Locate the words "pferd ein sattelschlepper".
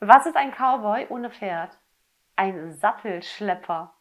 1.28-3.97